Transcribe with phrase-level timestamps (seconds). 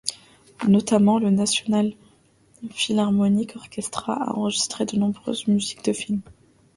[0.67, 1.93] Notamment, le National
[2.71, 6.21] Philharmonic Orchestra a enregistré de nombreuses musiques de films.